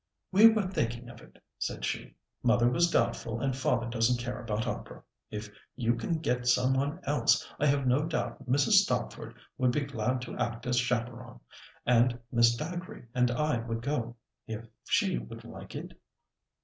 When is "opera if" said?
4.65-5.51